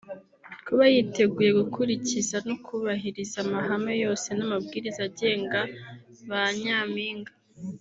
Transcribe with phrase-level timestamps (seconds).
[0.65, 5.59] Kuba yiteguye gukurikiza no kubahiriza amahame yose n’ amabwiriza agenga
[6.29, 7.31] ba nyampinga